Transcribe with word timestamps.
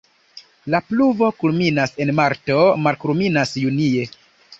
La 0.75 0.79
pluvo 0.85 1.27
kulminas 1.43 1.93
en 2.05 2.13
marto, 2.19 2.57
malkulminas 2.87 3.53
junie. 3.65 4.03